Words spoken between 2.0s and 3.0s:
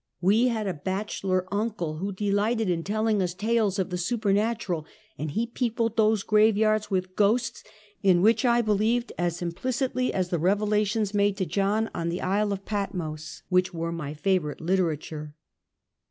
delighted in